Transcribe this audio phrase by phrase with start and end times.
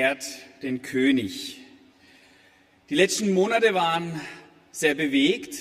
[0.00, 0.24] Und ehrt
[0.62, 1.58] den König.
[2.88, 4.18] Die letzten Monate waren
[4.72, 5.54] sehr bewegt.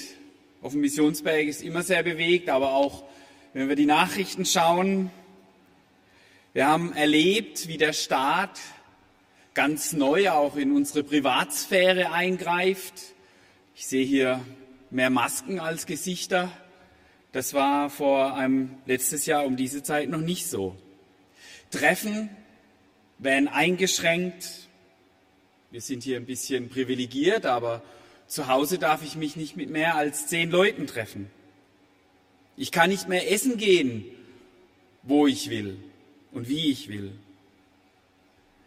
[0.62, 3.03] Auf dem Missionsberg ist immer sehr bewegt, aber auch
[3.52, 5.12] wenn wir die Nachrichten schauen.
[6.53, 8.62] Wir haben erlebt, wie der Staat
[9.55, 12.93] ganz neu auch in unsere Privatsphäre eingreift.
[13.76, 14.40] Ich sehe hier
[14.90, 16.49] mehr Masken als Gesichter.
[17.34, 20.77] Das war vor einem letztes Jahr um diese Zeit noch nicht so.
[21.71, 22.29] Treffen
[23.20, 24.67] werden eingeschränkt.
[25.71, 27.84] Wir sind hier ein bisschen privilegiert, aber
[28.27, 31.29] zu Hause darf ich mich nicht mit mehr als zehn Leuten treffen.
[32.57, 34.03] Ich kann nicht mehr essen gehen,
[35.03, 35.77] wo ich will
[36.31, 37.12] und wie ich will.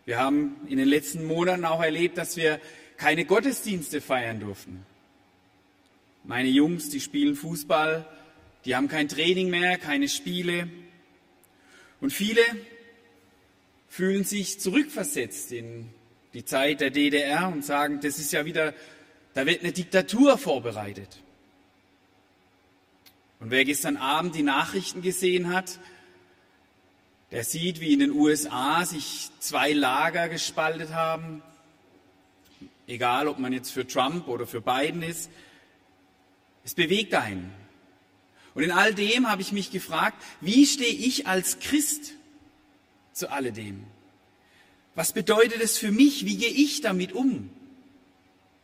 [0.05, 2.61] Wir haben in den letzten Monaten auch erlebt, dass wir
[2.97, 4.85] keine Gottesdienste feiern durften.
[6.25, 8.07] Meine Jungs, die spielen Fußball,
[8.65, 10.69] die haben kein Training mehr, keine Spiele.
[12.01, 12.43] Und viele
[13.93, 15.91] fühlen sich zurückversetzt in
[16.33, 18.73] die Zeit der DDR und sagen, das ist ja wieder,
[19.35, 21.21] da wird eine Diktatur vorbereitet.
[23.39, 25.79] Und wer gestern Abend die Nachrichten gesehen hat,
[27.33, 31.43] der sieht, wie in den USA sich zwei Lager gespaltet haben.
[32.87, 35.31] Egal, ob man jetzt für Trump oder für Biden ist.
[36.65, 37.53] Es bewegt einen.
[38.55, 42.15] Und in all dem habe ich mich gefragt, wie stehe ich als Christ
[43.23, 43.85] zu alledem?
[44.97, 46.27] Was bedeutet es für mich?
[46.27, 47.51] Wie gehe ich damit um?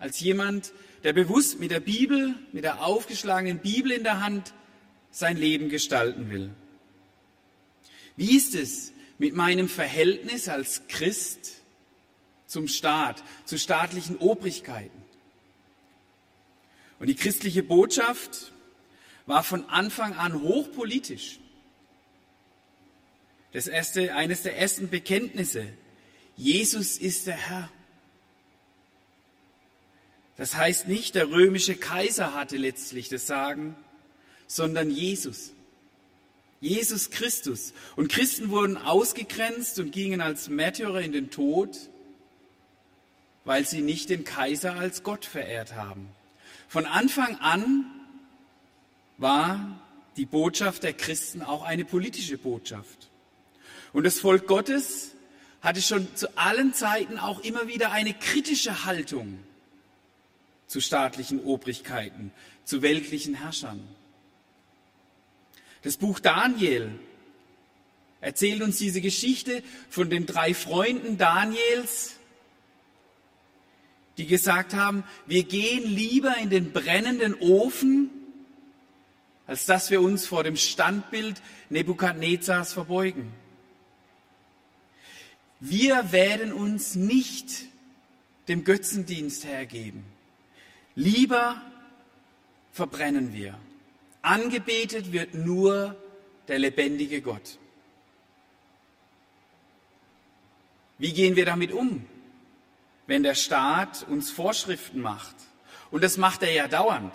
[0.01, 0.73] Als jemand,
[1.05, 4.53] der bewusst mit der Bibel, mit der aufgeschlagenen Bibel in der Hand
[5.13, 6.51] sein Leben gestalten will.
[8.17, 11.63] Wie ist es mit meinem Verhältnis als Christ
[12.47, 15.05] zum Staat, zu staatlichen Obrigkeiten?
[16.99, 18.53] Und die christliche Botschaft
[19.27, 21.39] war von Anfang an hochpolitisch.
[23.53, 25.67] Das erste, eines der ersten Bekenntnisse.
[26.37, 27.71] Jesus ist der Herr.
[30.37, 33.75] Das heißt nicht, der römische Kaiser hatte letztlich das Sagen,
[34.47, 35.53] sondern Jesus.
[36.61, 37.73] Jesus Christus.
[37.97, 41.77] Und Christen wurden ausgegrenzt und gingen als Märtyrer in den Tod,
[43.45, 46.09] weil sie nicht den Kaiser als Gott verehrt haben.
[46.69, 47.87] Von Anfang an
[49.17, 49.81] war
[50.17, 53.09] die Botschaft der Christen auch eine politische Botschaft.
[53.93, 55.13] Und das Volk Gottes
[55.61, 59.39] hatte schon zu allen Zeiten auch immer wieder eine kritische Haltung
[60.67, 62.31] zu staatlichen Obrigkeiten,
[62.65, 63.81] zu weltlichen Herrschern.
[65.83, 66.91] Das Buch Daniel
[68.21, 72.17] erzählt uns diese Geschichte von den drei Freunden Daniels,
[74.19, 78.11] die gesagt haben, wir gehen lieber in den brennenden Ofen,
[79.47, 81.41] als dass wir uns vor dem Standbild
[81.71, 83.33] Nebukadnezars verbeugen.
[85.61, 87.67] Wir werden uns nicht
[88.47, 90.05] dem Götzendienst hergeben.
[90.95, 91.61] Lieber
[92.73, 93.59] verbrennen wir.
[94.23, 95.97] Angebetet wird nur
[96.49, 97.59] der lebendige Gott.
[100.99, 102.05] Wie gehen wir damit um,
[103.07, 105.37] wenn der Staat uns Vorschriften macht?
[105.91, 107.15] Und das macht er ja dauernd.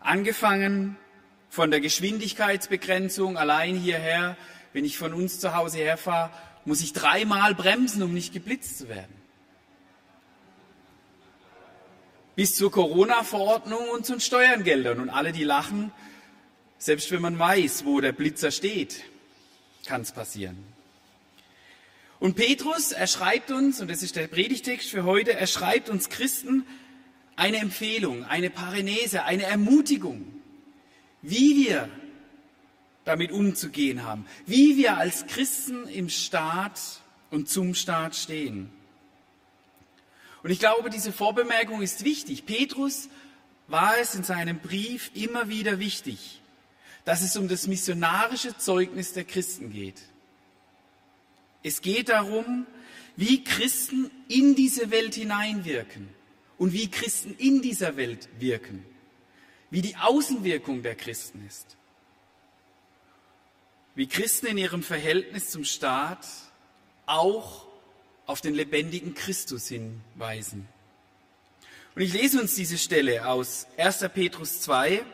[0.00, 0.96] Angefangen
[1.50, 4.36] von der Geschwindigkeitsbegrenzung allein hierher,
[4.72, 6.30] wenn ich von uns zu Hause herfahre,
[6.68, 9.14] muss ich dreimal bremsen, um nicht geblitzt zu werden.
[12.36, 15.00] Bis zur Corona-Verordnung und zu den Steuergeldern.
[15.00, 15.90] Und alle, die lachen,
[16.76, 19.02] selbst wenn man weiß, wo der Blitzer steht,
[19.86, 20.58] kann es passieren.
[22.20, 26.10] Und Petrus, er schreibt uns, und das ist der Predigtext für heute, er schreibt uns
[26.10, 26.66] Christen
[27.36, 30.26] eine Empfehlung, eine Parenese, eine Ermutigung,
[31.22, 31.88] wie wir
[33.08, 36.78] damit umzugehen haben, wie wir als Christen im Staat
[37.30, 38.70] und zum Staat stehen.
[40.42, 42.44] Und ich glaube, diese Vorbemerkung ist wichtig.
[42.44, 43.08] Petrus
[43.66, 46.42] war es in seinem Brief immer wieder wichtig,
[47.06, 50.02] dass es um das missionarische Zeugnis der Christen geht.
[51.62, 52.66] Es geht darum,
[53.16, 56.10] wie Christen in diese Welt hineinwirken
[56.58, 58.84] und wie Christen in dieser Welt wirken,
[59.70, 61.77] wie die Außenwirkung der Christen ist.
[63.98, 66.24] Wie Christen in ihrem Verhältnis zum Staat
[67.06, 67.66] auch
[68.26, 70.68] auf den lebendigen Christus hinweisen.
[71.96, 74.08] Und ich lese uns diese Stelle aus 1.
[74.14, 75.04] Petrus 2,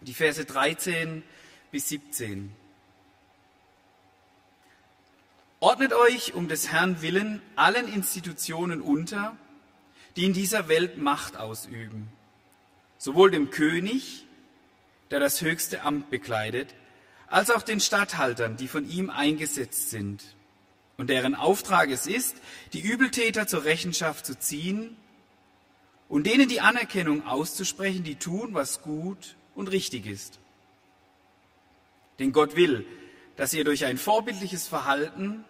[0.00, 1.24] die Verse 13
[1.72, 2.54] bis 17.
[5.58, 9.36] Ordnet euch um des Herrn willen allen Institutionen unter,
[10.14, 12.12] die in dieser Welt Macht ausüben,
[12.96, 14.24] sowohl dem König,
[15.10, 16.76] der das höchste Amt bekleidet,
[17.32, 20.22] als auch den Statthaltern, die von ihm eingesetzt sind
[20.98, 22.36] und deren Auftrag es ist,
[22.74, 24.98] die Übeltäter zur Rechenschaft zu ziehen
[26.10, 30.40] und denen die Anerkennung auszusprechen, die tun, was gut und richtig ist.
[32.18, 32.84] Denn Gott will,
[33.36, 35.42] dass ihr durch ein vorbildliches Verhalten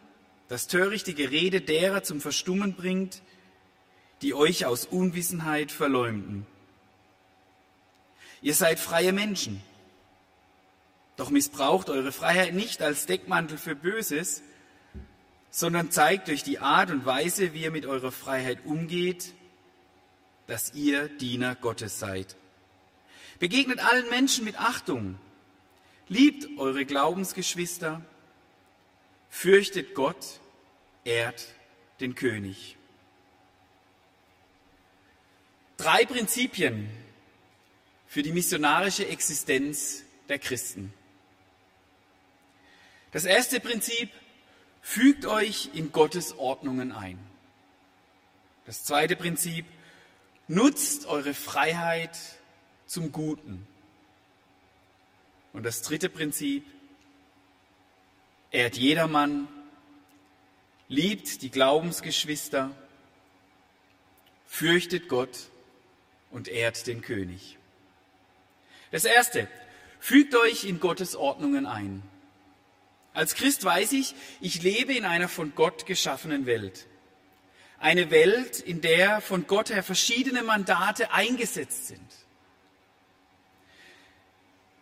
[0.47, 3.23] das törichte Gerede derer zum Verstummen bringt,
[4.23, 6.47] die euch aus Unwissenheit verleumden.
[8.41, 9.61] Ihr seid freie Menschen,
[11.23, 14.43] doch missbraucht eure Freiheit nicht als Deckmantel für Böses,
[15.51, 19.33] sondern zeigt durch die Art und Weise, wie ihr mit eurer Freiheit umgeht,
[20.49, 22.35] dass ihr Diener Gottes seid.
[23.39, 25.17] Begegnet allen Menschen mit Achtung,
[26.09, 28.05] liebt eure Glaubensgeschwister,
[29.31, 30.41] fürchtet Gott,
[31.05, 31.47] ehrt
[32.01, 32.77] den König.
[35.77, 36.91] Drei Prinzipien
[38.09, 40.93] für die missionarische Existenz der Christen.
[43.13, 44.11] Das erste Prinzip,
[44.81, 47.19] fügt euch in Gottes Ordnungen ein.
[48.67, 49.65] Das zweite Prinzip,
[50.49, 52.19] nutzt eure Freiheit
[52.87, 53.67] zum Guten.
[55.53, 56.65] Und das dritte Prinzip,
[58.51, 59.47] ehrt jedermann,
[60.89, 62.71] liebt die Glaubensgeschwister,
[64.47, 65.51] fürchtet Gott
[66.31, 67.59] und ehrt den König.
[68.91, 69.49] Das erste,
[70.01, 72.03] fügt euch in Gottes Ordnungen ein.
[73.15, 76.87] Als Christ weiß ich, ich lebe in einer von Gott geschaffenen Welt.
[77.79, 82.01] Eine Welt, in der von Gott her verschiedene Mandate eingesetzt sind.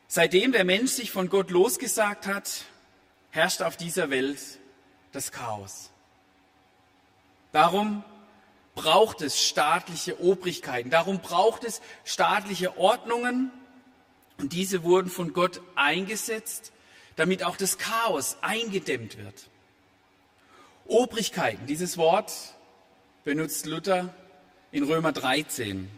[0.06, 2.64] Seitdem der Mensch sich von Gott losgesagt hat,
[3.30, 4.40] herrscht auf dieser Welt
[5.12, 5.90] das Chaos.
[7.52, 8.04] Darum
[8.74, 13.50] braucht es staatliche Obrigkeiten, darum braucht es staatliche Ordnungen
[14.38, 16.72] und diese wurden von Gott eingesetzt,
[17.20, 19.50] damit auch das Chaos eingedämmt wird.
[20.86, 22.32] Obrigkeiten, dieses Wort
[23.24, 24.14] benutzt Luther
[24.72, 25.90] in Römer 13.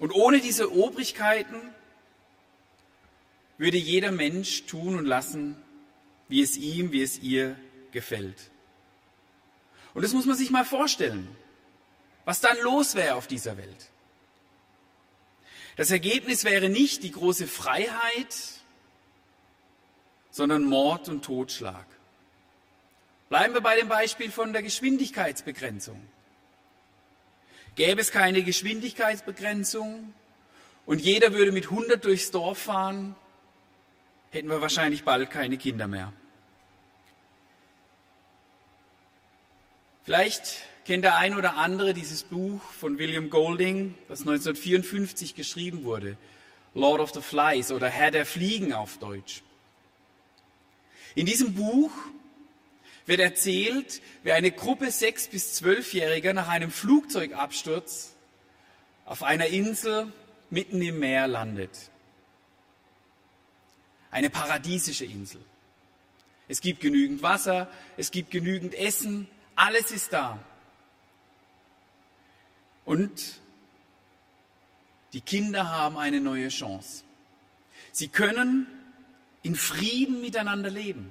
[0.00, 1.56] Und ohne diese Obrigkeiten
[3.58, 5.56] würde jeder Mensch tun und lassen,
[6.26, 7.54] wie es ihm, wie es ihr
[7.92, 8.50] gefällt.
[9.94, 11.28] Und das muss man sich mal vorstellen,
[12.24, 13.90] was dann los wäre auf dieser Welt.
[15.76, 18.59] Das Ergebnis wäre nicht die große Freiheit,
[20.30, 21.86] sondern Mord und Totschlag.
[23.28, 26.00] Bleiben wir bei dem Beispiel von der Geschwindigkeitsbegrenzung.
[27.76, 30.12] Gäbe es keine Geschwindigkeitsbegrenzung
[30.86, 33.14] und jeder würde mit 100 durchs Dorf fahren,
[34.30, 36.12] hätten wir wahrscheinlich bald keine Kinder mehr.
[40.04, 46.16] Vielleicht kennt der ein oder andere dieses Buch von William Golding, das 1954 geschrieben wurde,
[46.74, 49.42] Lord of the Flies oder Herr der Fliegen auf Deutsch.
[51.14, 51.90] In diesem Buch
[53.06, 58.14] wird erzählt, wie eine Gruppe sechs bis zwölfjähriger nach einem Flugzeugabsturz
[59.04, 60.12] auf einer Insel
[60.50, 61.90] mitten im Meer landet.
[64.10, 65.40] Eine paradiesische Insel.
[66.48, 70.38] Es gibt genügend Wasser, es gibt genügend Essen, alles ist da.
[72.84, 73.40] Und
[75.12, 77.04] die Kinder haben eine neue Chance.
[77.92, 78.66] Sie können
[79.42, 81.10] in Frieden miteinander leben.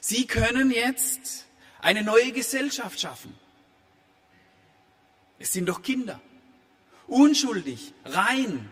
[0.00, 1.46] Sie können jetzt
[1.80, 3.34] eine neue Gesellschaft schaffen.
[5.38, 6.20] Es sind doch Kinder,
[7.06, 8.68] unschuldig, rein.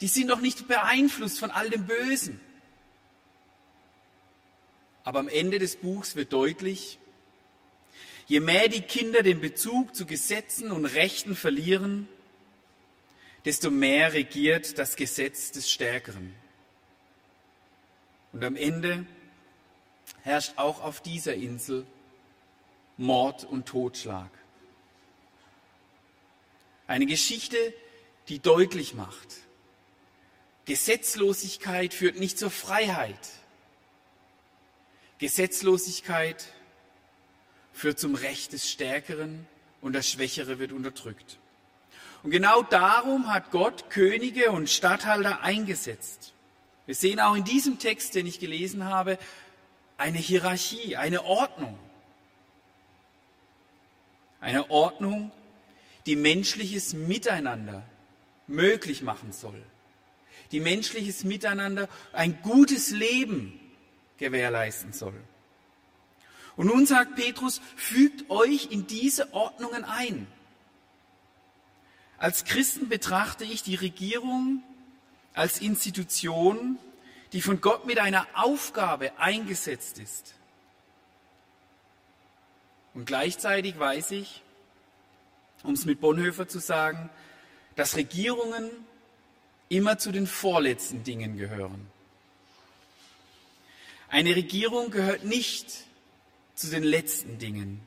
[0.00, 2.40] Die sind doch nicht beeinflusst von all dem Bösen.
[5.04, 6.98] Aber am Ende des Buchs wird deutlich,
[8.26, 12.08] je mehr die Kinder den Bezug zu Gesetzen und Rechten verlieren,
[13.44, 16.34] desto mehr regiert das Gesetz des Stärkeren.
[18.36, 19.06] Und am Ende
[20.22, 21.86] herrscht auch auf dieser Insel
[22.98, 24.28] Mord und Totschlag.
[26.86, 27.56] Eine Geschichte,
[28.28, 29.36] die deutlich macht,
[30.66, 33.18] Gesetzlosigkeit führt nicht zur Freiheit.
[35.16, 36.44] Gesetzlosigkeit
[37.72, 39.46] führt zum Recht des Stärkeren
[39.80, 41.38] und das Schwächere wird unterdrückt.
[42.22, 46.34] Und genau darum hat Gott Könige und Statthalter eingesetzt
[46.86, 49.18] Wir sehen auch in diesem Text, den ich gelesen habe,
[49.98, 51.78] eine Hierarchie, eine Ordnung.
[54.40, 55.32] Eine Ordnung,
[56.06, 57.84] die menschliches Miteinander
[58.46, 59.60] möglich machen soll.
[60.52, 63.58] Die menschliches Miteinander ein gutes Leben
[64.18, 65.20] gewährleisten soll.
[66.54, 70.26] Und nun sagt Petrus, fügt euch in diese Ordnungen ein.
[72.18, 74.62] Als Christen betrachte ich die Regierung
[75.36, 76.78] als Institution,
[77.32, 80.34] die von Gott mit einer Aufgabe eingesetzt ist.
[82.94, 84.42] Und gleichzeitig weiß ich,
[85.62, 87.10] um es mit Bonhoeffer zu sagen,
[87.76, 88.70] dass Regierungen
[89.68, 91.86] immer zu den vorletzten Dingen gehören.
[94.08, 95.84] Eine Regierung gehört nicht
[96.54, 97.82] zu den letzten Dingen.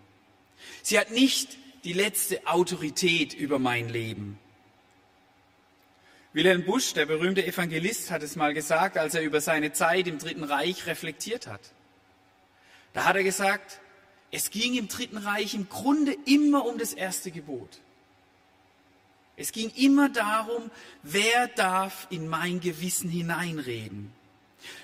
[0.84, 4.38] Sie hat nicht die letzte Autorität über mein Leben.
[6.32, 10.20] Wilhelm Busch, der berühmte Evangelist, hat es mal gesagt, als er über seine Zeit im
[10.20, 11.62] Dritten Reich reflektiert hat.
[12.94, 13.80] Da hat er gesagt,
[14.32, 17.80] es ging im Dritten Reich im Grunde immer um das erste Gebot.
[19.38, 20.70] Es ging immer darum,
[21.02, 24.12] wer darf in mein Gewissen hineinreden?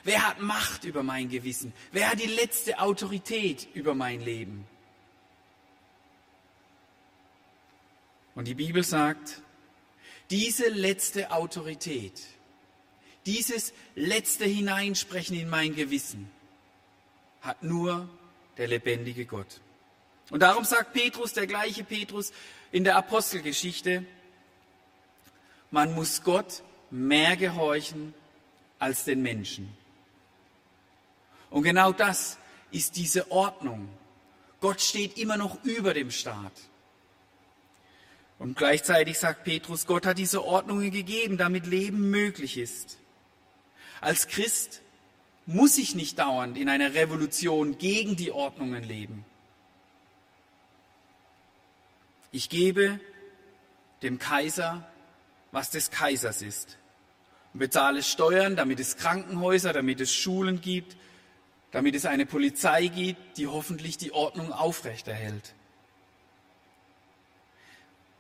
[0.03, 1.73] Wer hat Macht über mein Gewissen?
[1.91, 4.65] Wer hat die letzte Autorität über mein Leben?
[8.33, 9.41] Und die Bibel sagt,
[10.29, 12.21] diese letzte Autorität,
[13.25, 16.29] dieses letzte Hineinsprechen in mein Gewissen
[17.41, 18.09] hat nur
[18.57, 19.61] der lebendige Gott.
[20.31, 22.31] Und darum sagt Petrus, der gleiche Petrus
[22.71, 24.05] in der Apostelgeschichte,
[25.71, 28.13] man muss Gott mehr gehorchen
[28.79, 29.75] als den Menschen.
[31.49, 32.37] Und genau das
[32.71, 33.89] ist diese Ordnung.
[34.59, 36.53] Gott steht immer noch über dem Staat.
[38.37, 42.97] Und gleichzeitig sagt Petrus, Gott hat diese Ordnungen gegeben, damit Leben möglich ist.
[44.01, 44.81] Als Christ
[45.45, 49.25] muss ich nicht dauernd in einer Revolution gegen die Ordnungen leben.
[52.31, 52.99] Ich gebe
[54.01, 54.85] dem Kaiser,
[55.51, 56.77] was des Kaisers ist.
[57.53, 60.97] Und bezahle Steuern, damit es Krankenhäuser, damit es Schulen gibt,
[61.71, 65.53] damit es eine Polizei gibt, die hoffentlich die Ordnung aufrechterhält.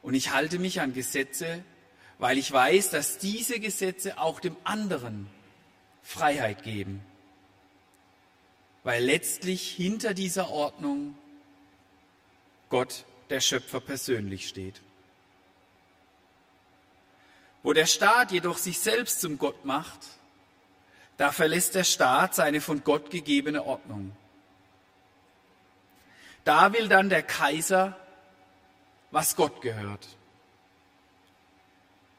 [0.05, 1.63] Und ich halte mich an Gesetze,
[2.19, 5.27] weil ich weiß, dass diese Gesetze auch dem anderen
[6.03, 7.03] Freiheit geben.
[8.83, 11.17] Weil letztlich hinter dieser Ordnung
[12.69, 14.79] Gott, der Schöpfer, persönlich steht.
[17.63, 20.01] Wo der Staat jedoch sich selbst zum Gott macht,
[21.17, 24.15] da verlässt der Staat seine von Gott gegebene Ordnung.
[26.43, 27.99] Da will dann der Kaiser
[29.11, 30.07] was Gott gehört.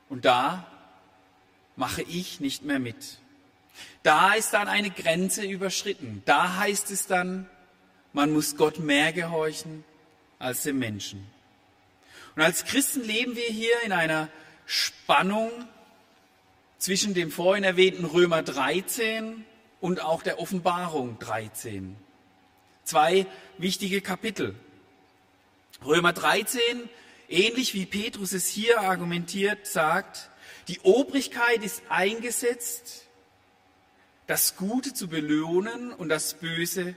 [0.08, 0.66] Und da
[1.76, 3.18] mache ich nicht mehr mit.
[4.02, 6.22] Da ist dann eine Grenze überschritten.
[6.24, 7.48] Da heißt es dann,
[8.12, 9.84] man muss Gott mehr gehorchen
[10.38, 11.26] als dem Menschen.
[12.34, 14.28] Und als Christen leben wir hier in einer
[14.64, 15.50] Spannung
[16.78, 19.44] zwischen dem vorhin erwähnten Römer 13
[19.80, 21.96] und auch der Offenbarung 13.
[22.84, 23.26] Zwei
[23.58, 24.54] wichtige Kapitel.
[25.84, 26.60] Römer 13,
[27.28, 30.30] ähnlich wie Petrus es hier argumentiert, sagt,
[30.68, 33.04] die Obrigkeit ist eingesetzt,
[34.26, 36.96] das Gute zu belohnen und das Böse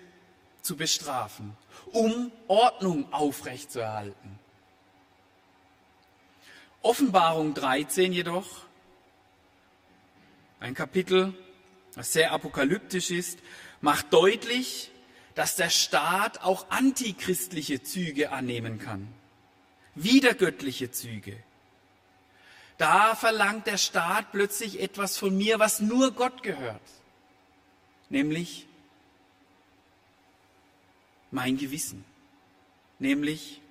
[0.61, 1.55] zu bestrafen,
[1.91, 4.39] um Ordnung aufrechtzuerhalten.
[6.81, 8.65] Offenbarung 13 jedoch,
[10.59, 11.33] ein Kapitel,
[11.95, 13.39] das sehr apokalyptisch ist,
[13.81, 14.91] macht deutlich,
[15.39, 19.07] dass der Staat auch antichristliche Züge annehmen kann,
[19.95, 21.41] wiedergöttliche Züge.
[22.77, 26.81] Da verlangt der Staat plötzlich etwas von mir, was nur Gott gehört,
[28.09, 28.67] nämlich
[31.31, 32.03] mein Gewissen,
[32.97, 33.61] nämlich,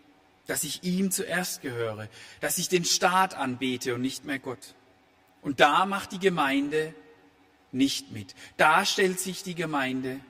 [0.46, 2.08] dass ich ihm zuerst gehöre,
[2.40, 4.74] dass ich den Staat anbete und nicht mehr Gott.
[5.42, 6.94] Und da macht die Gemeinde
[7.72, 8.34] nicht mit.
[8.56, 10.20] Da stellt sich die Gemeinde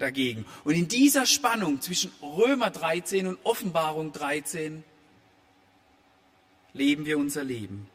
[0.00, 0.44] dagegen.
[0.64, 4.82] Und in dieser Spannung zwischen Römer 13 und Offenbarung 13
[6.72, 7.88] leben wir unser Leben.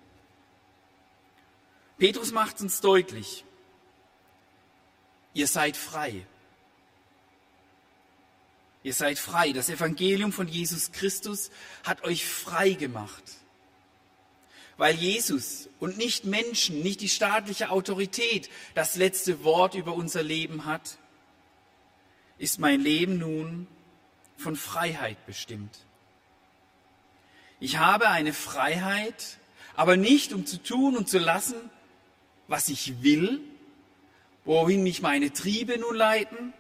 [1.98, 3.44] Petrus macht uns deutlich,
[5.34, 6.26] ihr seid frei.
[8.84, 9.52] Ihr seid frei.
[9.52, 11.50] Das Evangelium von Jesus Christus
[11.84, 13.24] hat euch frei gemacht.
[14.78, 20.66] Weil Jesus und nicht Menschen, nicht die staatliche Autorität das letzte Wort über unser Leben
[20.66, 21.00] hat,
[22.38, 23.68] ist mein Leben nun
[24.38, 25.86] von Freiheit bestimmt.
[27.60, 29.38] Ich habe eine Freiheit,
[29.76, 31.56] aber nicht um zu tun und zu lassen,
[32.48, 33.42] was ich will,
[34.44, 36.54] wohin mich meine Triebe nun leiten.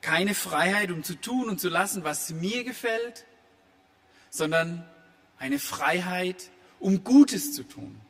[0.00, 3.26] Keine Freiheit, um zu tun und zu lassen, was mir gefällt,
[4.30, 4.88] sondern
[5.38, 8.00] eine Freiheit, um Gutes zu tun.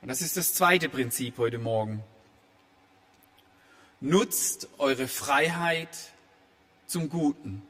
[0.00, 2.02] Und das ist das zweite Prinzip heute Morgen.
[4.02, 5.96] Nutzt eure Freiheit
[6.86, 7.62] zum Guten.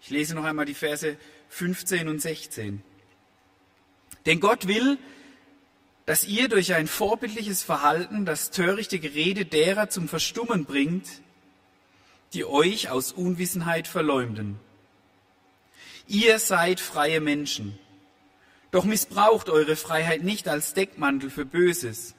[0.00, 1.16] Ich lese noch einmal die Verse
[1.48, 2.84] 15 und 16.
[4.26, 4.96] Denn Gott will,
[6.06, 11.08] dass ihr durch ein vorbildliches Verhalten das törichte Gerede derer zum Verstummen bringt,
[12.34, 14.60] die euch aus Unwissenheit verleumden.
[16.06, 17.76] Ihr seid freie Menschen,
[18.70, 22.14] doch missbraucht eure Freiheit nicht als Deckmantel für Böses,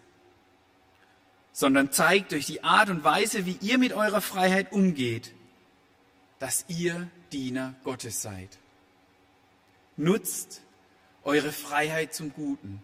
[1.59, 5.33] sondern zeigt durch die Art und Weise, wie ihr mit eurer Freiheit umgeht,
[6.39, 8.57] dass ihr Diener Gottes seid.
[9.97, 10.61] Nutzt
[11.25, 12.81] eure Freiheit zum Guten.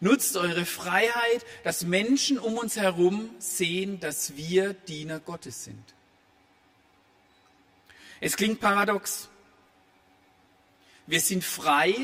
[0.00, 5.94] Nutzt eure Freiheit, dass Menschen um uns herum sehen, dass wir Diener Gottes sind.
[8.20, 9.28] Es klingt paradox.
[11.06, 11.94] Wir sind frei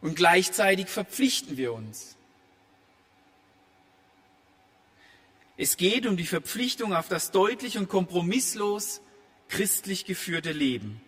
[0.00, 2.14] und gleichzeitig verpflichten wir uns.
[5.56, 9.00] Es geht um die Verpflichtung auf das deutlich und kompromisslos
[9.48, 11.00] christlich geführte Leben.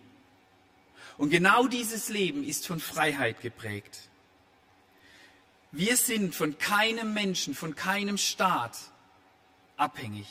[1.17, 4.09] Und genau dieses Leben ist von Freiheit geprägt.
[5.71, 8.77] Wir sind von keinem Menschen, von keinem Staat
[9.77, 10.27] abhängig,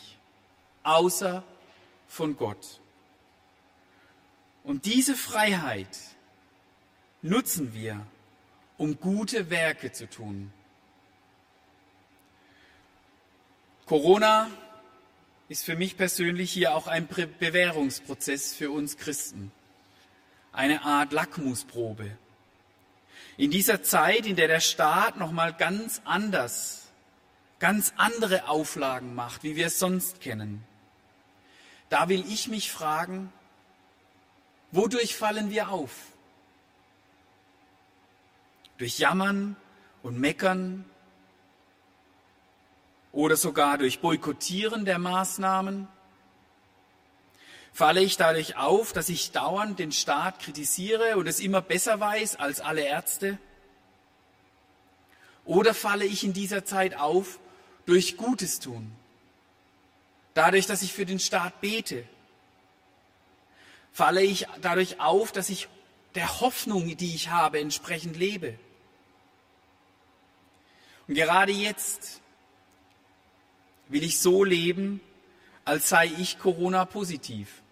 [0.84, 1.42] außer
[2.06, 2.80] von Gott.
[4.62, 5.98] Und diese Freiheit
[7.20, 8.06] nutzen wir,
[8.78, 10.52] um gute Werke zu tun.
[13.86, 14.50] Corona
[15.48, 19.52] ist für mich persönlich hier auch ein Bewährungsprozess für uns Christen.
[20.52, 22.16] Eine Art Lackmusprobe.
[23.36, 26.88] In dieser Zeit, in der der Staat nochmal ganz anders,
[27.58, 30.64] ganz andere Auflagen macht, wie wir es sonst kennen,
[31.90, 33.30] da will ich mich fragen,
[34.72, 35.90] wodurch fallen wir auf?
[38.78, 39.56] Durch Jammern
[40.02, 40.86] und Meckern
[43.14, 45.88] oder sogar durch Boykottieren der Maßnahmen?
[47.72, 52.36] Falle ich dadurch auf, dass ich dauernd den Staat kritisiere und es immer besser weiß
[52.36, 53.38] als alle Ärzte?
[55.44, 57.38] Oder falle ich in dieser Zeit auf
[57.86, 58.92] durch Gutes tun?
[60.34, 62.04] Dadurch, dass ich für den Staat bete?
[63.92, 65.68] Falle ich dadurch auf, dass ich
[66.16, 68.58] der Hoffnung, die ich habe, entsprechend lebe?
[71.06, 72.20] Und gerade jetzt
[73.88, 75.00] will ich so leben,
[75.64, 77.62] als sei ich Corona-positiv.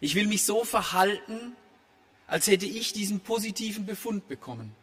[0.00, 1.54] Ich will mich so verhalten,
[2.26, 4.74] als hätte ich diesen positiven Befund bekommen.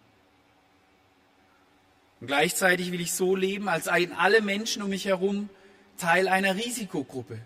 [2.20, 5.50] Und gleichzeitig will ich so leben, als seien alle Menschen um mich herum
[5.98, 7.40] Teil einer Risikogruppe.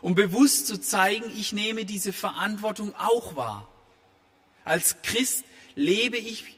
[0.00, 3.68] Um bewusst zu zeigen, ich nehme diese Verantwortung auch wahr.
[4.64, 6.56] Als Christ lebe ich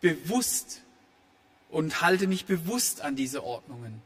[0.00, 0.82] bewusst
[1.70, 4.02] und halte mich bewusst an diese Ordnungen.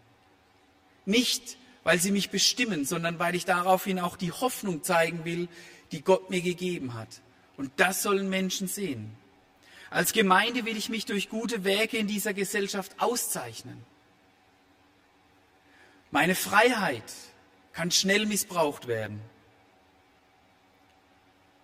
[1.06, 5.48] Nicht, weil sie mich bestimmen, sondern weil ich daraufhin auch die Hoffnung zeigen will,
[5.92, 7.20] die Gott mir gegeben hat.
[7.56, 9.16] Und das sollen Menschen sehen.
[9.90, 13.84] Als Gemeinde will ich mich durch gute Werke in dieser Gesellschaft auszeichnen.
[16.10, 17.12] Meine Freiheit
[17.72, 19.20] kann schnell missbraucht werden.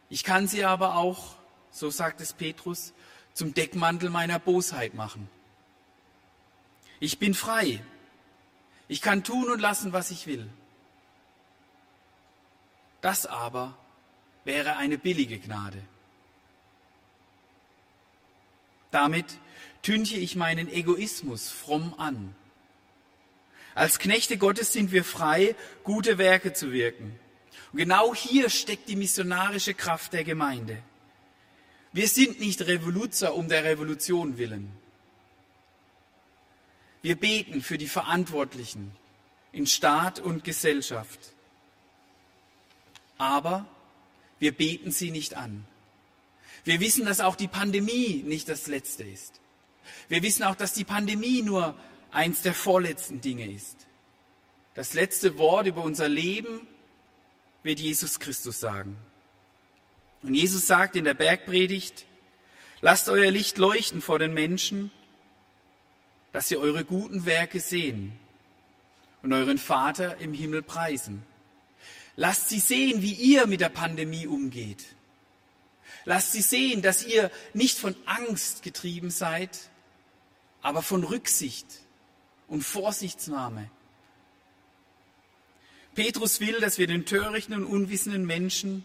[0.08, 1.36] Ich kann sie aber auch,
[1.70, 2.92] so sagt es Petrus,
[3.32, 5.28] zum Deckmantel meiner Bosheit machen.
[7.00, 7.82] Ich bin frei.
[8.86, 10.48] Ich kann tun und lassen, was ich will.
[13.00, 13.76] Das aber
[14.44, 15.82] wäre eine billige Gnade.
[18.90, 19.26] Damit
[19.82, 22.34] tünche ich meinen Egoismus fromm an.
[23.74, 27.18] Als Knechte Gottes sind wir frei, gute Werke zu wirken.
[27.72, 30.82] Und genau hier steckt die missionarische Kraft der Gemeinde.
[31.92, 34.79] Wir sind nicht Revoluzer um der Revolution willen.
[37.02, 38.92] Wir beten für die Verantwortlichen
[39.52, 41.18] in Staat und Gesellschaft.
[43.18, 43.66] Aber
[44.38, 45.66] wir beten sie nicht an.
[46.64, 49.40] Wir wissen, dass auch die Pandemie nicht das Letzte ist.
[50.08, 51.74] Wir wissen auch, dass die Pandemie nur
[52.10, 53.86] eins der vorletzten Dinge ist.
[54.74, 56.66] Das letzte Wort über unser Leben
[57.62, 58.96] wird Jesus Christus sagen.
[60.22, 62.06] Und Jesus sagt in der Bergpredigt,
[62.80, 64.90] lasst euer Licht leuchten vor den Menschen,
[66.32, 68.12] dass sie eure guten Werke sehen
[69.22, 71.22] und euren Vater im Himmel preisen.
[72.16, 74.84] Lasst sie sehen, wie ihr mit der Pandemie umgeht.
[76.04, 79.58] Lasst sie sehen, dass ihr nicht von Angst getrieben seid,
[80.62, 81.66] aber von Rücksicht
[82.48, 83.70] und Vorsichtsnahme.
[85.94, 88.84] Petrus will, dass wir den törichten und unwissenden Menschen,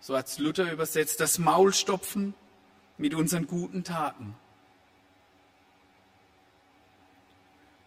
[0.00, 2.34] so hat Luther übersetzt, das Maul stopfen
[2.98, 4.34] mit unseren guten Taten.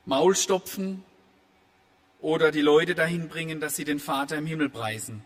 [0.05, 1.03] Maul stopfen
[2.21, 5.23] oder die Leute dahin bringen, dass sie den Vater im Himmel preisen.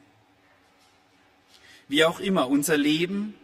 [1.87, 3.35] Wie auch immer, unser Leben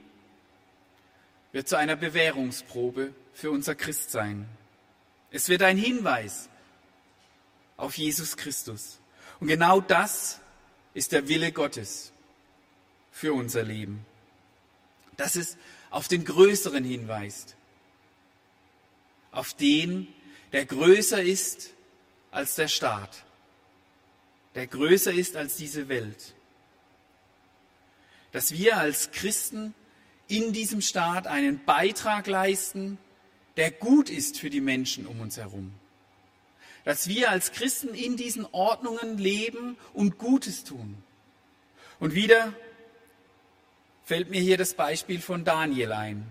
[1.51, 4.47] wird zu einer Bewährungsprobe für unser Christsein.
[5.31, 6.49] Es wird ein Hinweis
[7.77, 8.99] auf Jesus Christus.
[9.39, 10.39] Und genau das
[10.93, 12.13] ist der Wille Gottes
[13.11, 14.05] für unser Leben.
[15.17, 15.57] Dass es
[15.89, 17.55] auf den Größeren hinweist.
[19.31, 20.07] Auf den,
[20.55, 21.73] der größer ist
[22.31, 23.25] als der Staat.
[24.55, 26.33] Der größer ist als diese Welt.
[28.31, 29.73] Dass wir als Christen
[30.29, 32.97] in diesem Staat einen Beitrag leisten,
[33.57, 35.73] der gut ist für die Menschen um uns herum.
[36.85, 41.03] Dass wir als Christen in diesen Ordnungen leben und Gutes tun.
[41.99, 42.53] Und wieder
[44.05, 46.25] fällt mir hier das Beispiel von Daniel ein.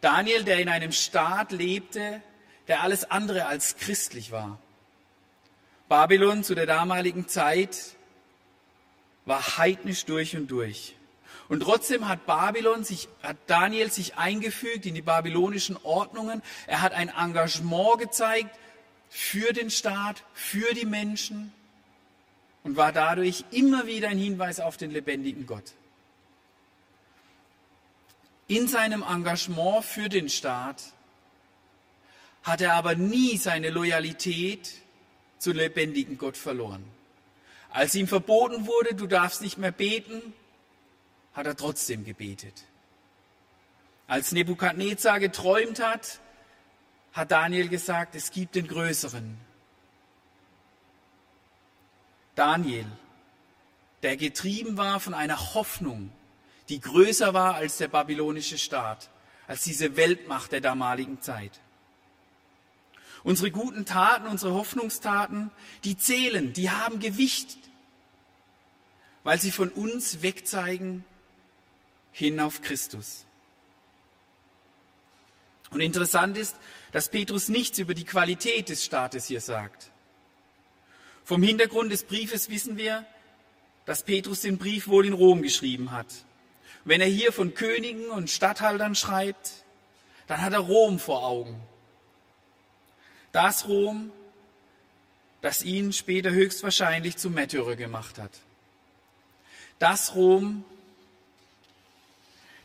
[0.00, 2.22] Daniel, der in einem Staat lebte,
[2.68, 4.58] der alles andere als christlich war.
[5.88, 7.96] Babylon zu der damaligen Zeit
[9.24, 10.96] war heidnisch durch und durch.
[11.48, 16.42] Und trotzdem hat Babylon sich, hat Daniel sich eingefügt in die babylonischen Ordnungen.
[16.66, 18.58] Er hat ein Engagement gezeigt
[19.10, 21.52] für den Staat, für die Menschen
[22.62, 25.74] und war dadurch immer wieder ein Hinweis auf den lebendigen Gott.
[28.46, 30.82] In seinem Engagement für den Staat
[32.42, 34.72] hat er aber nie seine Loyalität
[35.38, 36.84] zu lebendigen Gott verloren.
[37.70, 40.34] Als ihm verboten wurde, du darfst nicht mehr beten,
[41.32, 42.64] hat er trotzdem gebetet.
[44.06, 46.20] Als Nebukadnezar geträumt hat,
[47.14, 49.38] hat Daniel gesagt, es gibt den Größeren.
[52.34, 52.86] Daniel,
[54.02, 56.12] der getrieben war von einer Hoffnung,
[56.68, 59.08] die größer war als der babylonische Staat,
[59.46, 61.61] als diese Weltmacht der damaligen Zeit.
[63.24, 65.50] Unsere guten Taten, unsere Hoffnungstaten,
[65.84, 67.56] die zählen, die haben Gewicht,
[69.22, 71.04] weil sie von uns wegzeigen,
[72.10, 73.24] hin auf Christus.
[75.70, 76.56] Und interessant ist,
[76.90, 79.90] dass Petrus nichts über die Qualität des Staates hier sagt.
[81.24, 83.06] Vom Hintergrund des Briefes wissen wir,
[83.86, 86.06] dass Petrus den Brief wohl in Rom geschrieben hat.
[86.84, 89.64] Wenn er hier von Königen und Statthaltern schreibt,
[90.26, 91.60] dann hat er Rom vor Augen.
[93.32, 94.12] Das Rom,
[95.40, 98.30] das ihn später höchstwahrscheinlich zum Märtyrer gemacht hat.
[99.78, 100.64] Das Rom,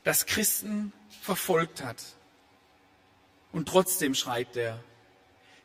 [0.03, 2.03] das Christen verfolgt hat.
[3.51, 4.83] Und trotzdem schreibt er,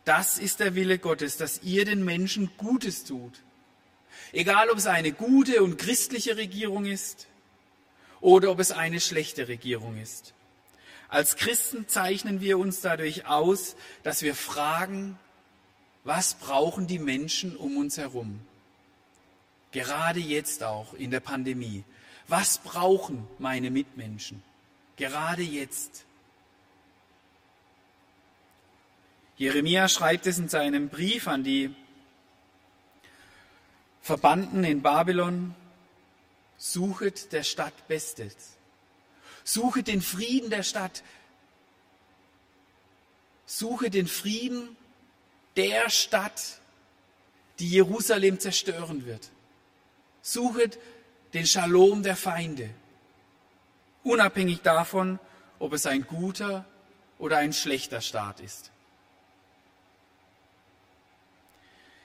[0.04, 3.40] das ist der Wille Gottes, dass ihr den Menschen Gutes tut.
[4.32, 7.26] Egal, ob es eine gute und christliche Regierung ist
[8.20, 10.32] oder ob es eine schlechte Regierung ist.
[11.12, 15.18] Als Christen zeichnen wir uns dadurch aus, dass wir fragen,
[16.04, 18.40] was brauchen die Menschen um uns herum?
[19.72, 21.84] Gerade jetzt auch in der Pandemie.
[22.28, 24.42] Was brauchen meine Mitmenschen
[24.96, 26.06] gerade jetzt?
[29.36, 31.74] Jeremia schreibt es in seinem Brief an die
[34.00, 35.54] Verbannten in Babylon,
[36.56, 38.56] suchet der Stadt Bestes.
[39.44, 41.02] Suche den Frieden der Stadt.
[43.46, 44.76] Suche den Frieden
[45.56, 46.60] der Stadt,
[47.58, 49.30] die Jerusalem zerstören wird.
[50.22, 50.78] Suchet
[51.34, 52.70] den Shalom der Feinde,
[54.04, 55.18] unabhängig davon,
[55.58, 56.64] ob es ein guter
[57.18, 58.70] oder ein schlechter Staat ist.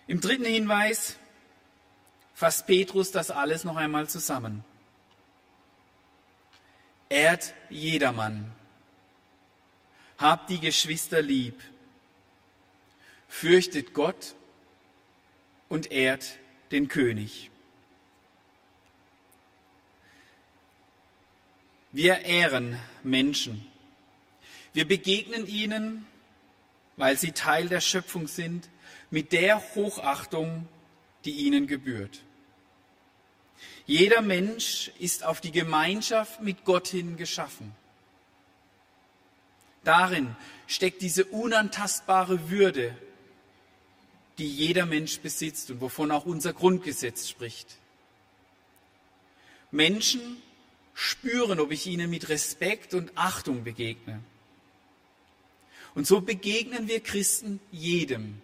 [0.07, 1.17] Im dritten Hinweis
[2.33, 4.63] fasst Petrus das alles noch einmal zusammen.
[7.09, 8.51] Ehrt jedermann.
[10.17, 11.61] Habt die Geschwister lieb.
[13.27, 14.35] Fürchtet Gott
[15.69, 16.37] und ehrt
[16.71, 17.51] den König.
[21.91, 23.65] Wir ehren Menschen.
[24.73, 26.05] Wir begegnen ihnen,
[26.97, 28.69] weil sie Teil der Schöpfung sind,
[29.09, 30.67] mit der Hochachtung,
[31.25, 32.21] die ihnen gebührt.
[33.87, 37.73] Jeder Mensch ist auf die Gemeinschaft mit Gott hin geschaffen.
[39.85, 40.35] Darin
[40.67, 42.95] steckt diese unantastbare Würde,
[44.37, 47.77] die jeder Mensch besitzt und wovon auch unser Grundgesetz spricht.
[49.71, 50.41] Menschen
[50.93, 54.19] spüren, ob ich ihnen mit Respekt und Achtung begegne.
[55.95, 58.41] Und so begegnen wir Christen jedem.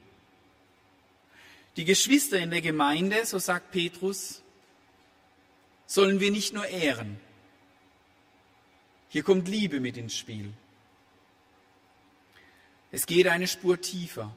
[1.75, 4.42] Die Geschwister in der Gemeinde, so sagt Petrus,
[5.85, 7.19] sollen wir nicht nur ehren.
[9.09, 10.53] Hier kommt Liebe mit ins Spiel.
[12.91, 14.35] Es geht eine Spur tiefer.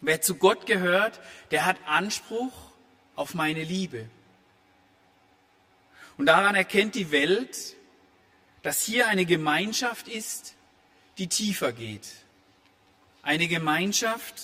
[0.00, 2.52] Wer zu Gott gehört, der hat Anspruch
[3.14, 4.08] auf meine Liebe.
[6.16, 7.76] Und daran erkennt die Welt,
[8.62, 10.54] dass hier eine Gemeinschaft ist,
[11.18, 12.08] die tiefer geht.
[13.22, 14.34] Eine Gemeinschaft,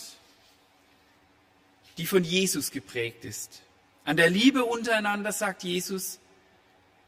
[1.98, 3.61] die von Jesus geprägt ist.
[4.04, 6.18] An der Liebe untereinander, sagt Jesus,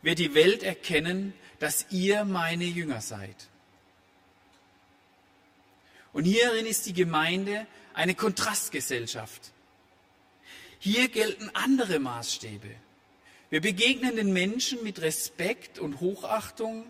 [0.02, 3.48] wird die Welt erkennen, dass ihr meine Jünger seid.
[6.12, 9.52] Und hierin ist die Gemeinde eine Kontrastgesellschaft.
[10.78, 12.70] Hier gelten andere Maßstäbe.
[13.50, 16.84] Wir begegnen den Menschen mit Respekt und Hochachtung,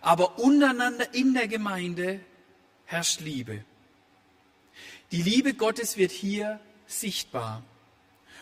[0.00, 2.20] aber untereinander in der Gemeinde
[2.84, 3.64] herrscht Liebe.
[5.10, 7.62] Die Liebe Gottes wird hier sichtbar.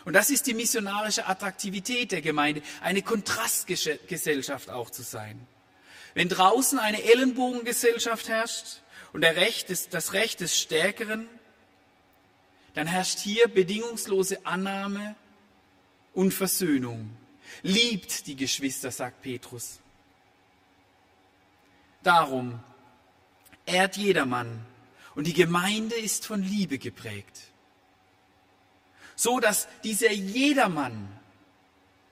[0.07, 5.45] Und das ist die missionarische Attraktivität der Gemeinde, eine Kontrastgesellschaft auch zu sein.
[6.13, 11.27] Wenn draußen eine Ellenbogengesellschaft herrscht und Recht des, das Recht des Stärkeren,
[12.73, 15.17] dann herrscht hier bedingungslose Annahme
[16.13, 17.09] und Versöhnung.
[17.61, 19.81] Liebt die Geschwister, sagt Petrus.
[22.01, 22.61] Darum
[23.65, 24.65] ehrt jedermann
[25.15, 27.51] und die Gemeinde ist von Liebe geprägt.
[29.17, 31.09] So dass dieser jedermann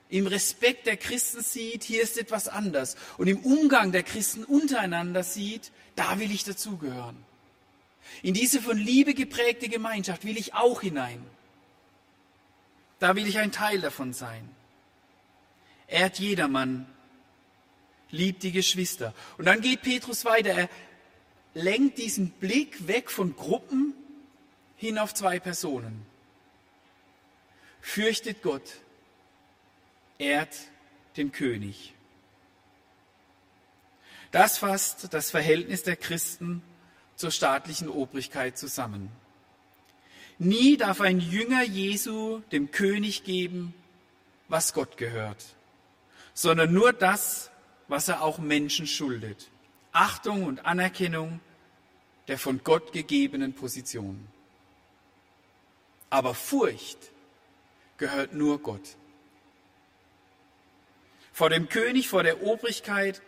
[0.08, 5.22] im Respekt der Christen sieht, hier ist etwas anders und im Umgang der Christen untereinander
[5.22, 7.16] sieht, da will ich dazugehören.
[8.22, 11.24] In diese von Liebe geprägte Gemeinschaft will ich auch hinein.
[12.98, 14.48] Da will ich ein Teil davon sein.
[15.86, 16.86] Ehrt jedermann,
[18.10, 19.14] liebt die Geschwister.
[19.38, 20.50] Und dann geht Petrus weiter.
[20.50, 20.68] Er
[21.54, 23.94] lenkt diesen Blick weg von Gruppen
[24.76, 26.04] hin auf zwei Personen.
[27.86, 28.80] Fürchtet Gott,
[30.18, 30.56] ehrt
[31.16, 31.94] den König.
[34.32, 36.62] Das fasst das Verhältnis der Christen
[37.14, 39.08] zur staatlichen Obrigkeit zusammen.
[40.38, 43.72] Nie darf ein Jünger Jesu dem König geben,
[44.48, 45.44] was Gott gehört,
[46.34, 47.52] sondern nur das,
[47.86, 49.48] was er auch Menschen schuldet.
[49.92, 51.40] Achtung und Anerkennung
[52.26, 54.26] der von Gott gegebenen Position.
[56.10, 56.98] Aber Furcht
[57.98, 58.96] gehört nur Gott.
[61.32, 63.20] Vor dem König, vor der Obrigkeit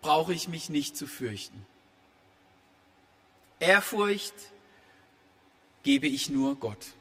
[0.00, 1.64] brauche ich mich nicht zu fürchten.
[3.60, 4.34] Ehrfurcht
[5.84, 6.94] gebe ich nur Gott.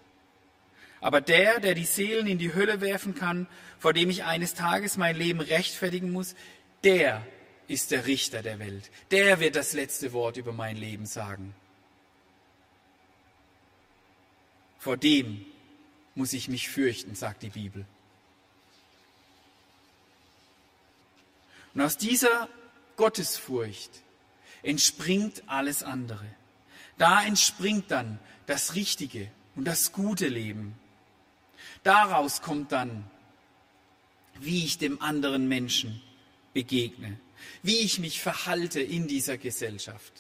[1.00, 3.48] Aber der, der die Seelen in die Hölle werfen kann,
[3.80, 6.36] vor dem ich eines Tages mein Leben rechtfertigen muss,
[6.84, 7.26] der
[7.68, 8.92] ist der Richter der Welt.
[9.10, 11.56] Der wird das letzte Wort über mein Leben sagen.
[14.78, 15.46] Vor dem
[16.16, 17.86] muss ich mich fürchten, sagt die Bibel.
[21.74, 22.50] Und aus dieser
[22.98, 23.92] Gottesfurcht
[24.62, 26.26] entspringt alles andere.
[26.98, 30.76] Da entspringt dann das richtige und das gute Leben.
[31.84, 33.10] Daraus kommt dann,
[34.40, 36.02] wie ich dem anderen Menschen
[36.54, 37.18] begegne,
[37.64, 40.14] wie ich mich verhalte in dieser Gesellschaft,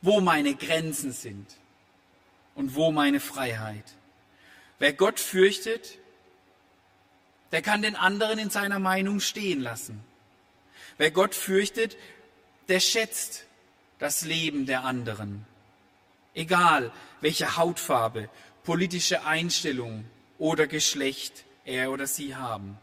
[0.00, 1.46] wo meine Grenzen sind
[2.54, 3.84] und wo meine Freiheit.
[4.78, 5.98] Wer Gott fürchtet,
[7.52, 10.02] der kann den anderen in seiner Meinung stehen lassen.
[10.98, 11.96] Wer Gott fürchtet,
[12.68, 13.44] der schätzt
[13.98, 15.46] das Leben der anderen
[16.34, 18.28] egal welche Hautfarbe,
[18.64, 20.04] politische Einstellung
[20.38, 22.78] oder Geschlecht er oder sie haben.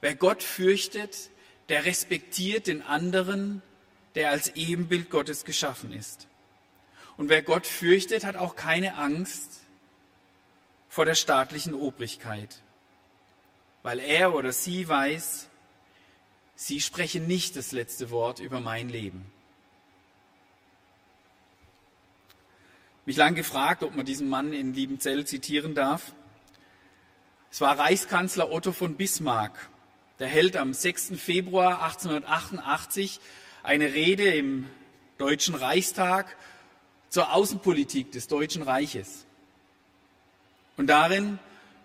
[0.00, 1.30] Wer Gott fürchtet,
[1.68, 3.62] der respektiert den anderen,
[4.14, 6.26] der als Ebenbild Gottes geschaffen ist.
[7.16, 9.60] Und wer Gott fürchtet, hat auch keine Angst
[10.90, 12.60] vor der staatlichen Obrigkeit,
[13.82, 15.48] weil er oder sie weiß,
[16.54, 19.32] sie sprechen nicht das letzte Wort über mein Leben.
[23.10, 26.12] mich lang gefragt, ob man diesen Mann in Liebenzell zitieren darf.
[27.50, 29.68] Es war Reichskanzler Otto von Bismarck.
[30.20, 31.14] Der hält am 6.
[31.16, 33.18] Februar 1888
[33.64, 34.70] eine Rede im
[35.18, 36.36] Deutschen Reichstag
[37.08, 39.26] zur Außenpolitik des Deutschen Reiches.
[40.80, 41.38] Und darin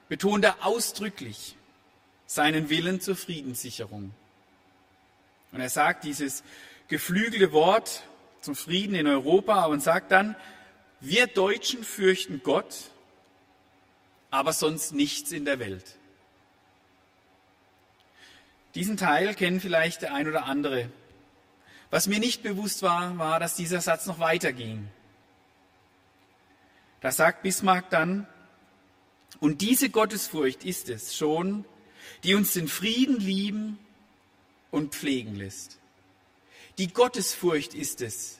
[0.08, 1.58] betont er ausdrücklich
[2.28, 4.14] seinen Willen zur Friedenssicherung.
[5.52, 6.46] Und er sagt dieses
[6.88, 8.04] geflügelte Wort
[8.40, 10.38] zum Frieden in Europa und sagt dann,
[11.02, 12.90] wir Deutschen fürchten Gott,
[14.32, 15.98] aber sonst nichts in der Welt.
[18.76, 20.90] Diesen Teil kennen vielleicht der ein oder andere.
[21.90, 24.88] Was mir nicht bewusst war, war, dass dieser Satz noch weiterging.
[27.02, 28.26] Da sagt Bismarck dann,
[29.39, 31.65] und diese Gottesfurcht ist es schon,
[32.24, 33.80] die uns den Frieden lieben
[34.71, 35.78] und pflegen lässt.
[36.78, 38.39] Die Gottesfurcht ist es,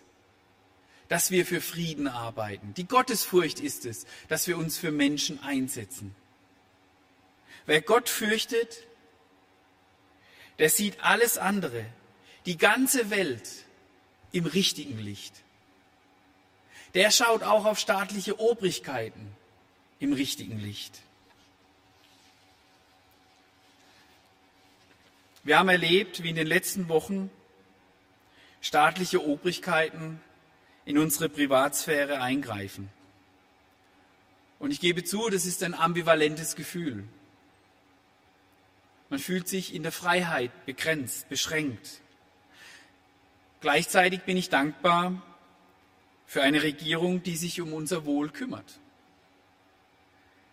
[1.08, 2.74] dass wir für Frieden arbeiten.
[2.74, 6.16] Die Gottesfurcht ist es, dass wir uns für Menschen einsetzen.
[7.66, 8.88] Wer Gott fürchtet,
[10.60, 11.86] der sieht alles andere,
[12.46, 13.50] die ganze Welt
[14.32, 15.34] im richtigen Licht.
[16.94, 19.35] Der schaut auch auf staatliche Obrigkeiten
[20.00, 21.02] im richtigen Licht.
[25.44, 27.30] Wir haben erlebt, wie in den letzten Wochen
[28.62, 30.20] staatliche Obrigkeiten
[30.86, 32.90] in unsere Privatsphäre eingreifen.
[34.58, 37.04] Und ich gebe zu, das ist ein ambivalentes Gefühl.
[39.10, 42.02] Man fühlt sich in der Freiheit begrenzt, beschränkt.
[43.62, 45.22] Gleichzeitig bin ich dankbar
[46.26, 48.80] für eine Regierung, die sich um unser Wohl kümmert,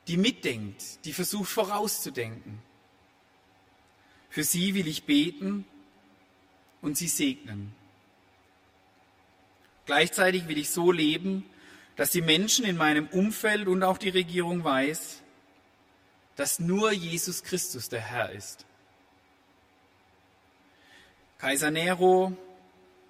[0.09, 2.61] die mitdenkt, die versucht vorauszudenken.
[4.31, 5.65] Für sie will ich beten
[6.81, 7.75] und sie segnen.
[9.87, 11.45] Gleichzeitig will ich so leben,
[11.97, 15.23] dass die Menschen in meinem Umfeld und auch die Regierung weiß,
[16.37, 18.65] dass nur Jesus Christus der Herr ist.
[21.39, 22.37] Kaiser Nero,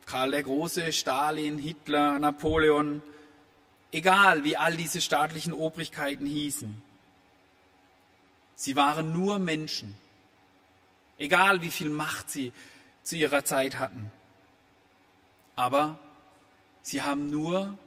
[0.07, 3.03] Karl der Große, Stalin, Hitler, Napoleon,
[3.93, 6.83] egal wie all diese staatlichen Obrigkeiten hießen,
[8.57, 9.95] sie waren nur Menschen,
[11.19, 12.53] egal wie viel Macht sie
[13.03, 14.11] zu ihrer Zeit hatten.
[15.55, 15.99] Aber
[16.83, 17.79] Sie haben nur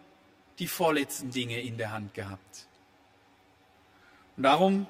[0.57, 2.67] die vorletzten Dinge in der Hand gehabt.
[4.37, 4.87] Und darum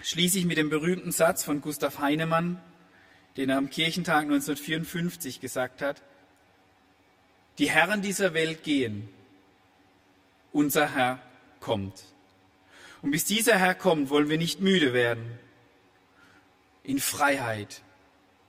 [0.00, 2.60] schließe ich mit dem berühmten Satz von Gustav Heinemann,
[3.38, 6.02] den er am Kirchentag 1954 gesagt hat,
[7.58, 9.08] die Herren dieser Welt gehen,
[10.52, 11.20] unser Herr
[11.60, 12.04] kommt.
[13.02, 15.38] Und bis dieser Herr kommt, wollen wir nicht müde werden,
[16.84, 17.82] in Freiheit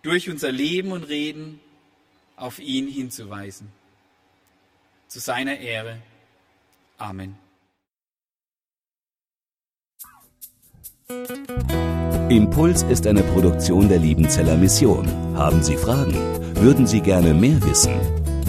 [0.01, 1.59] durch unser Leben und Reden
[2.35, 3.71] auf ihn hinzuweisen
[5.07, 6.01] zu seiner Ehre.
[6.97, 7.37] Amen.
[12.29, 15.07] Impuls ist eine Produktion der Liebenzeller Mission.
[15.37, 16.15] Haben Sie Fragen?
[16.55, 18.22] Würden Sie gerne mehr wissen?